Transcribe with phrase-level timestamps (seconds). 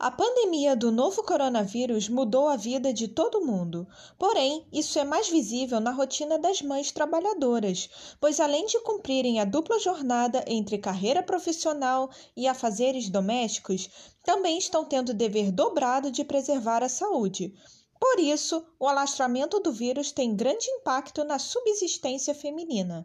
[0.00, 3.84] A pandemia do novo coronavírus mudou a vida de todo mundo.
[4.16, 7.90] Porém, isso é mais visível na rotina das mães trabalhadoras,
[8.20, 13.90] pois além de cumprirem a dupla jornada entre carreira profissional e afazeres domésticos,
[14.22, 17.52] também estão tendo o dever dobrado de preservar a saúde.
[17.98, 23.04] Por isso, o alastramento do vírus tem grande impacto na subsistência feminina.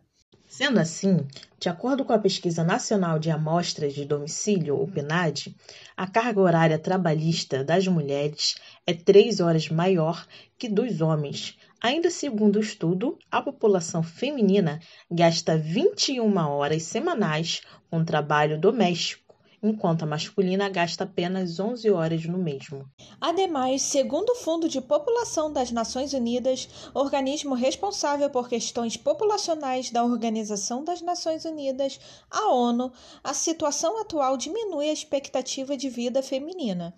[0.56, 1.26] Sendo assim,
[1.60, 5.52] de acordo com a Pesquisa Nacional de Amostras de Domicílio, o PNAD,
[5.98, 8.54] a carga horária trabalhista das mulheres
[8.86, 11.58] é três horas maior que dos homens.
[11.82, 14.80] Ainda segundo o estudo, a população feminina
[15.10, 19.33] gasta 21 horas semanais com trabalho doméstico
[19.64, 22.86] enquanto a masculina gasta apenas 11 horas no mesmo.
[23.20, 30.04] Ademais, segundo o Fundo de População das Nações Unidas, organismo responsável por questões populacionais da
[30.04, 32.00] Organização das Nações Unidas,
[32.30, 32.92] a ONU,
[33.24, 36.94] a situação atual diminui a expectativa de vida feminina.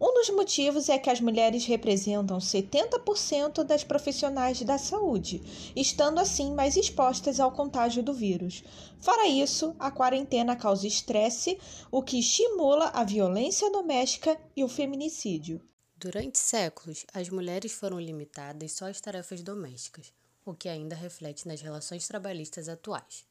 [0.00, 5.42] Um dos motivos é que as mulheres representam 70% das profissionais da saúde,
[5.76, 8.64] estando assim mais expostas ao contágio do vírus.
[8.98, 11.58] Fora isso, a quarentena causa estresse,
[11.90, 15.60] o que estimula a violência doméstica e o feminicídio.
[15.94, 20.14] Durante séculos, as mulheres foram limitadas só às tarefas domésticas,
[20.46, 23.26] o que ainda reflete nas relações trabalhistas atuais.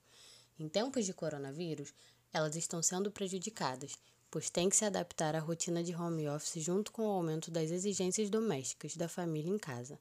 [0.59, 1.91] Em tempos de coronavírus,
[2.31, 3.97] elas estão sendo prejudicadas
[4.31, 7.71] pois tem que se adaptar à rotina de home office junto com o aumento das
[7.71, 9.97] exigências domésticas da família em casa.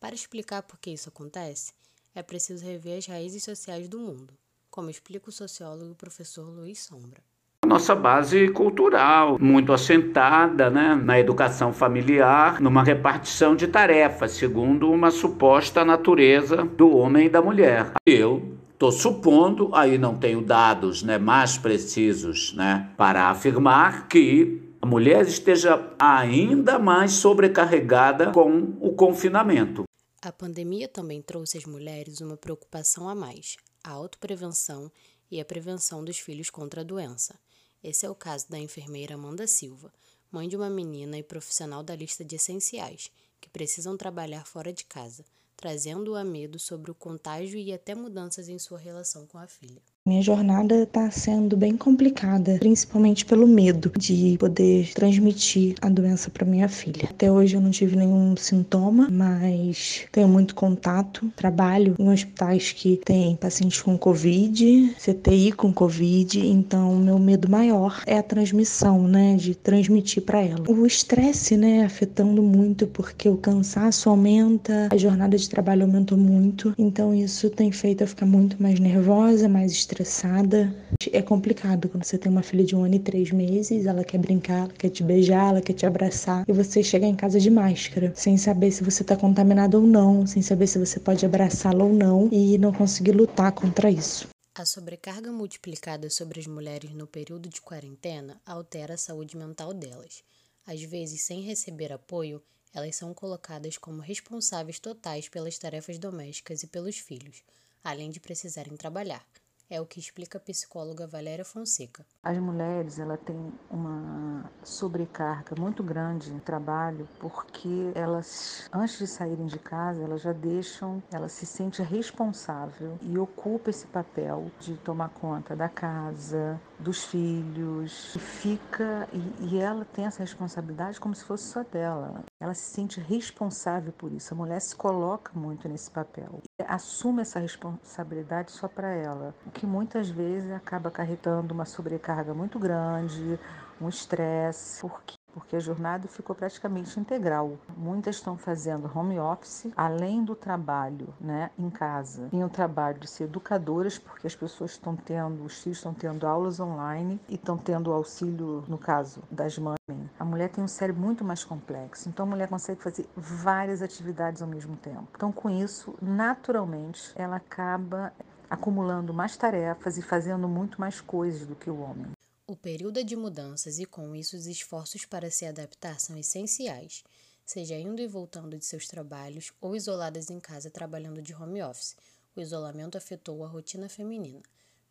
[0.00, 1.72] Para explicar por que isso acontece,
[2.14, 4.32] é preciso rever as raízes sociais do mundo,
[4.70, 7.22] como explica o sociólogo professor Luiz Sombra.
[7.66, 15.10] Nossa base cultural, muito assentada né, na educação familiar, numa repartição de tarefas, segundo uma
[15.10, 17.92] suposta natureza do homem e da mulher.
[18.06, 24.86] Eu Estou supondo, aí não tenho dados né, mais precisos né, para afirmar que a
[24.86, 29.82] mulher esteja ainda mais sobrecarregada com o confinamento.
[30.22, 34.92] A pandemia também trouxe às mulheres uma preocupação a mais: a autoprevenção
[35.28, 37.34] e a prevenção dos filhos contra a doença.
[37.82, 39.92] Esse é o caso da enfermeira Amanda Silva,
[40.30, 43.10] mãe de uma menina e profissional da lista de essenciais,
[43.40, 45.24] que precisam trabalhar fora de casa
[45.58, 49.82] trazendo-o a medo sobre o contágio e até mudanças em sua relação com a filha.
[50.08, 56.46] Minha jornada está sendo bem complicada, principalmente pelo medo de poder transmitir a doença para
[56.46, 57.10] minha filha.
[57.10, 61.30] Até hoje eu não tive nenhum sintoma, mas tenho muito contato.
[61.36, 68.02] Trabalho em hospitais que têm pacientes com Covid, CTI com Covid, então meu medo maior
[68.06, 70.64] é a transmissão, né, de transmitir para ela.
[70.70, 76.72] O estresse, né, afetando muito porque o cansaço aumenta, a jornada de trabalho aumentou muito,
[76.78, 80.72] então isso tem feito eu ficar muito mais nervosa, mais estressada estressada.
[81.12, 84.18] É complicado quando você tem uma filha de um ano e três meses, ela quer
[84.18, 87.50] brincar, ela quer te beijar, ela quer te abraçar, e você chega em casa de
[87.50, 91.84] máscara, sem saber se você está contaminado ou não, sem saber se você pode abraçá-la
[91.84, 94.28] ou não, e não conseguir lutar contra isso.
[94.54, 100.22] A sobrecarga multiplicada sobre as mulheres no período de quarentena altera a saúde mental delas.
[100.66, 102.42] Às vezes, sem receber apoio,
[102.74, 107.42] elas são colocadas como responsáveis totais pelas tarefas domésticas e pelos filhos,
[107.82, 109.24] além de precisarem trabalhar.
[109.70, 112.04] É o que explica a psicóloga Valéria Fonseca.
[112.22, 119.46] As mulheres ela têm uma sobrecarga muito grande no trabalho porque elas antes de saírem
[119.46, 125.10] de casa elas já deixam, ela se sente responsável e ocupa esse papel de tomar
[125.10, 131.24] conta da casa, dos filhos, e fica e, e ela tem essa responsabilidade como se
[131.24, 132.24] fosse só dela.
[132.40, 134.32] Ela se sente responsável por isso.
[134.32, 136.40] A mulher se coloca muito nesse papel.
[136.66, 142.58] Assume essa responsabilidade só para ela, o que muitas vezes acaba acarretando uma sobrecarga muito
[142.58, 143.40] grande,
[143.80, 147.58] um estresse, porque porque a jornada ficou praticamente integral.
[147.76, 152.28] Muitas estão fazendo home office, além do trabalho né, em casa.
[152.30, 156.26] Tem o trabalho de ser educadoras, porque as pessoas estão tendo, os filhos estão tendo
[156.26, 159.78] aulas online e estão tendo auxílio, no caso, das mães.
[160.18, 164.42] A mulher tem um cérebro muito mais complexo, então a mulher consegue fazer várias atividades
[164.42, 165.08] ao mesmo tempo.
[165.14, 168.12] Então, com isso, naturalmente, ela acaba
[168.50, 172.17] acumulando mais tarefas e fazendo muito mais coisas do que o homem.
[172.50, 177.04] O período é de mudanças e, com isso, os esforços para se adaptar são essenciais,
[177.44, 181.94] seja indo e voltando de seus trabalhos ou isoladas em casa trabalhando de home office.
[182.34, 184.40] O isolamento afetou a rotina feminina.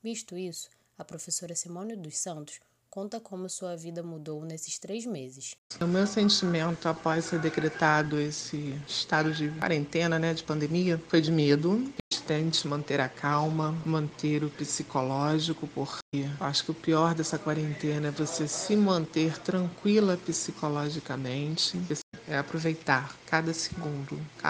[0.04, 0.70] Visto isso,
[1.00, 2.60] a professora Simone dos Santos
[2.92, 5.56] conta como sua vida mudou nesses três meses.
[5.82, 11.32] O meu sentimento após ser decretado esse estado de quarentena, né, de pandemia, foi de
[11.32, 11.92] medo,
[12.28, 18.12] tente manter a calma, manter o psicológico, porque acho que o pior dessa quarentena é
[18.12, 21.80] você se manter tranquila psicologicamente,
[22.28, 24.20] é aproveitar cada segundo,